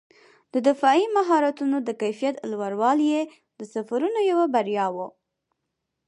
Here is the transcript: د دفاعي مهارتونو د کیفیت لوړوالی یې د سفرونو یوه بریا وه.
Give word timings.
د 0.53 0.55
دفاعي 0.67 1.05
مهارتونو 1.17 1.77
د 1.81 1.89
کیفیت 2.01 2.35
لوړوالی 2.51 3.05
یې 3.15 3.23
د 3.59 3.61
سفرونو 3.73 4.19
یوه 4.31 4.45
بریا 4.55 4.87
وه. 4.95 5.07